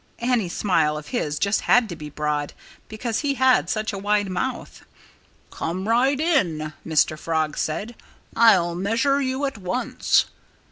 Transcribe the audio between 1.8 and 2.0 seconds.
to